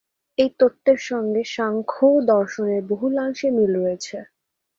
এই 0.37 0.49
তত্ত্বের 0.59 0.99
সঙ্গে 1.09 1.41
সাংখ্য 1.55 2.05
দর্শনের 2.31 2.81
বহুলাংশে 2.91 3.47
মিল 3.51 3.71
রয়েছে। 3.77 4.17